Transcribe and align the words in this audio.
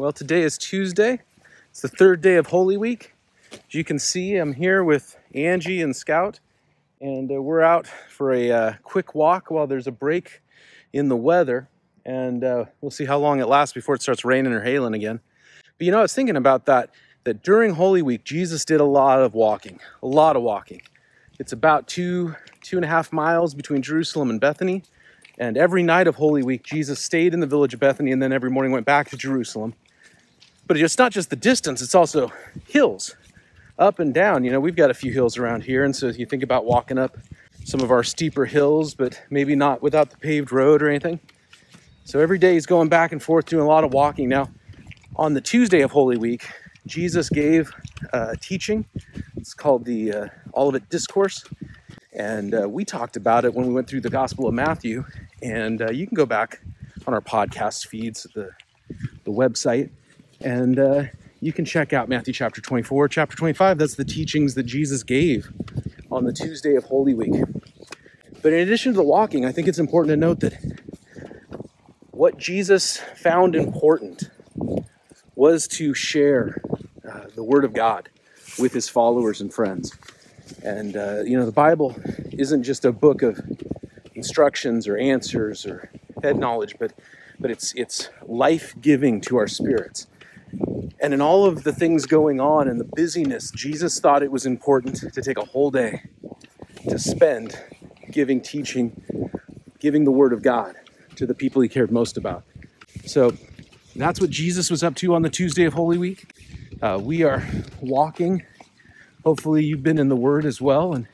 Well, 0.00 0.12
today 0.12 0.40
is 0.40 0.56
Tuesday. 0.56 1.20
It's 1.68 1.82
the 1.82 1.88
third 1.88 2.22
day 2.22 2.36
of 2.36 2.46
Holy 2.46 2.78
Week. 2.78 3.12
As 3.52 3.74
you 3.74 3.84
can 3.84 3.98
see, 3.98 4.36
I'm 4.36 4.54
here 4.54 4.82
with 4.82 5.14
Angie 5.34 5.82
and 5.82 5.94
Scout, 5.94 6.40
and 7.02 7.30
uh, 7.30 7.42
we're 7.42 7.60
out 7.60 7.86
for 8.08 8.32
a 8.32 8.50
uh, 8.50 8.72
quick 8.82 9.14
walk 9.14 9.50
while 9.50 9.66
there's 9.66 9.86
a 9.86 9.92
break 9.92 10.40
in 10.94 11.10
the 11.10 11.18
weather. 11.18 11.68
And 12.06 12.42
uh, 12.42 12.64
we'll 12.80 12.90
see 12.90 13.04
how 13.04 13.18
long 13.18 13.40
it 13.40 13.46
lasts 13.46 13.74
before 13.74 13.94
it 13.94 14.00
starts 14.00 14.24
raining 14.24 14.54
or 14.54 14.62
hailing 14.62 14.94
again. 14.94 15.20
But 15.76 15.84
you 15.84 15.90
know, 15.90 15.98
I 15.98 16.02
was 16.02 16.14
thinking 16.14 16.36
about 16.36 16.64
that, 16.64 16.88
that 17.24 17.42
during 17.42 17.74
Holy 17.74 18.00
Week, 18.00 18.24
Jesus 18.24 18.64
did 18.64 18.80
a 18.80 18.86
lot 18.86 19.20
of 19.20 19.34
walking, 19.34 19.80
a 20.02 20.06
lot 20.06 20.34
of 20.34 20.40
walking. 20.42 20.80
It's 21.38 21.52
about 21.52 21.88
two, 21.88 22.34
two 22.62 22.78
and 22.78 22.86
a 22.86 22.88
half 22.88 23.12
miles 23.12 23.52
between 23.52 23.82
Jerusalem 23.82 24.30
and 24.30 24.40
Bethany. 24.40 24.82
And 25.36 25.58
every 25.58 25.82
night 25.82 26.06
of 26.06 26.14
Holy 26.14 26.42
Week, 26.42 26.62
Jesus 26.62 27.00
stayed 27.00 27.34
in 27.34 27.40
the 27.40 27.46
village 27.46 27.74
of 27.74 27.80
Bethany 27.80 28.12
and 28.12 28.22
then 28.22 28.32
every 28.32 28.50
morning 28.50 28.72
went 28.72 28.86
back 28.86 29.10
to 29.10 29.16
Jerusalem. 29.18 29.74
But 30.70 30.80
it's 30.80 30.98
not 30.98 31.10
just 31.10 31.30
the 31.30 31.34
distance, 31.34 31.82
it's 31.82 31.96
also 31.96 32.32
hills 32.68 33.16
up 33.76 33.98
and 33.98 34.14
down. 34.14 34.44
You 34.44 34.52
know, 34.52 34.60
we've 34.60 34.76
got 34.76 34.88
a 34.88 34.94
few 34.94 35.12
hills 35.12 35.36
around 35.36 35.64
here. 35.64 35.82
And 35.82 35.96
so 35.96 36.06
if 36.06 36.16
you 36.16 36.26
think 36.26 36.44
about 36.44 36.64
walking 36.64 36.96
up 36.96 37.18
some 37.64 37.80
of 37.80 37.90
our 37.90 38.04
steeper 38.04 38.44
hills, 38.44 38.94
but 38.94 39.20
maybe 39.30 39.56
not 39.56 39.82
without 39.82 40.10
the 40.10 40.16
paved 40.18 40.52
road 40.52 40.80
or 40.80 40.88
anything. 40.88 41.18
So 42.04 42.20
every 42.20 42.38
day 42.38 42.52
he's 42.52 42.66
going 42.66 42.88
back 42.88 43.10
and 43.10 43.20
forth 43.20 43.46
doing 43.46 43.64
a 43.64 43.66
lot 43.66 43.82
of 43.82 43.92
walking. 43.92 44.28
Now, 44.28 44.48
on 45.16 45.34
the 45.34 45.40
Tuesday 45.40 45.80
of 45.80 45.90
Holy 45.90 46.16
Week, 46.16 46.48
Jesus 46.86 47.28
gave 47.28 47.72
a 48.12 48.36
teaching. 48.36 48.84
It's 49.36 49.54
called 49.54 49.84
the 49.84 50.12
uh, 50.12 50.26
Olivet 50.54 50.88
Discourse. 50.88 51.44
And 52.12 52.54
uh, 52.54 52.68
we 52.68 52.84
talked 52.84 53.16
about 53.16 53.44
it 53.44 53.52
when 53.52 53.66
we 53.66 53.74
went 53.74 53.88
through 53.88 54.02
the 54.02 54.10
Gospel 54.10 54.46
of 54.46 54.54
Matthew. 54.54 55.04
And 55.42 55.82
uh, 55.82 55.90
you 55.90 56.06
can 56.06 56.14
go 56.14 56.26
back 56.26 56.60
on 57.08 57.14
our 57.14 57.20
podcast 57.20 57.88
feeds, 57.88 58.24
the, 58.36 58.50
the 59.24 59.32
website, 59.32 59.90
and 60.40 60.78
uh, 60.78 61.04
you 61.40 61.52
can 61.52 61.64
check 61.64 61.92
out 61.92 62.08
Matthew 62.08 62.32
chapter 62.32 62.60
24, 62.60 63.08
chapter 63.08 63.36
25. 63.36 63.78
That's 63.78 63.94
the 63.94 64.04
teachings 64.04 64.54
that 64.54 64.64
Jesus 64.64 65.02
gave 65.02 65.50
on 66.10 66.24
the 66.24 66.32
Tuesday 66.32 66.74
of 66.74 66.84
Holy 66.84 67.14
Week. 67.14 67.42
But 68.42 68.52
in 68.52 68.60
addition 68.60 68.92
to 68.92 68.96
the 68.96 69.04
walking, 69.04 69.44
I 69.44 69.52
think 69.52 69.68
it's 69.68 69.78
important 69.78 70.12
to 70.12 70.16
note 70.16 70.40
that 70.40 70.54
what 72.10 72.38
Jesus 72.38 72.98
found 73.16 73.54
important 73.54 74.30
was 75.34 75.66
to 75.68 75.94
share 75.94 76.60
uh, 77.08 77.26
the 77.34 77.42
Word 77.42 77.64
of 77.64 77.72
God 77.72 78.08
with 78.58 78.72
his 78.72 78.88
followers 78.88 79.40
and 79.40 79.52
friends. 79.52 79.96
And, 80.62 80.96
uh, 80.96 81.22
you 81.24 81.38
know, 81.38 81.46
the 81.46 81.52
Bible 81.52 81.96
isn't 82.32 82.62
just 82.62 82.84
a 82.84 82.92
book 82.92 83.22
of 83.22 83.40
instructions 84.14 84.86
or 84.86 84.96
answers 84.98 85.64
or 85.64 85.90
head 86.22 86.36
knowledge, 86.36 86.76
but, 86.78 86.92
but 87.38 87.50
it's, 87.50 87.72
it's 87.74 88.10
life 88.26 88.74
giving 88.80 89.20
to 89.22 89.36
our 89.36 89.46
spirits. 89.46 90.06
And 91.02 91.14
in 91.14 91.20
all 91.20 91.46
of 91.46 91.64
the 91.64 91.72
things 91.72 92.04
going 92.04 92.40
on 92.40 92.68
and 92.68 92.78
the 92.78 92.84
busyness, 92.84 93.50
Jesus 93.52 93.98
thought 94.00 94.22
it 94.22 94.30
was 94.30 94.44
important 94.44 94.96
to 94.96 95.22
take 95.22 95.38
a 95.38 95.44
whole 95.44 95.70
day 95.70 96.02
to 96.88 96.98
spend 96.98 97.58
giving 98.10 98.40
teaching, 98.40 99.02
giving 99.78 100.04
the 100.04 100.10
Word 100.10 100.32
of 100.32 100.42
God 100.42 100.74
to 101.16 101.26
the 101.26 101.34
people 101.34 101.62
he 101.62 101.68
cared 101.68 101.90
most 101.90 102.16
about. 102.16 102.44
So 103.06 103.32
that's 103.96 104.20
what 104.20 104.30
Jesus 104.30 104.70
was 104.70 104.82
up 104.82 104.94
to 104.96 105.14
on 105.14 105.22
the 105.22 105.30
Tuesday 105.30 105.64
of 105.64 105.72
Holy 105.72 105.96
Week. 105.96 106.34
Uh, 106.82 106.98
we 107.02 107.22
are 107.22 107.46
walking. 107.80 108.44
Hopefully, 109.24 109.64
you've 109.64 109.82
been 109.82 109.98
in 109.98 110.08
the 110.08 110.16
Word 110.16 110.44
as 110.44 110.60
well. 110.60 110.94
And 110.94 111.06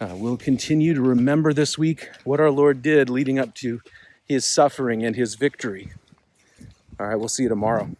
uh, 0.00 0.14
we'll 0.14 0.36
continue 0.36 0.94
to 0.94 1.00
remember 1.00 1.52
this 1.52 1.78
week 1.78 2.08
what 2.24 2.38
our 2.38 2.50
Lord 2.50 2.82
did 2.82 3.08
leading 3.08 3.38
up 3.38 3.54
to 3.56 3.80
his 4.26 4.44
suffering 4.44 5.04
and 5.04 5.16
his 5.16 5.34
victory. 5.36 5.92
All 6.98 7.06
right, 7.06 7.16
we'll 7.16 7.28
see 7.28 7.44
you 7.44 7.48
tomorrow. 7.48 7.90